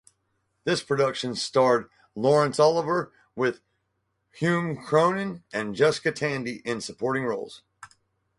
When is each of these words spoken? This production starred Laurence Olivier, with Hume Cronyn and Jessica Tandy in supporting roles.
This 0.63 0.81
production 0.81 1.35
starred 1.35 1.87
Laurence 2.15 2.59
Olivier, 2.59 3.11
with 3.35 3.61
Hume 4.31 4.75
Cronyn 4.75 5.43
and 5.53 5.75
Jessica 5.75 6.11
Tandy 6.11 6.55
in 6.65 6.81
supporting 6.81 7.23
roles. 7.25 7.61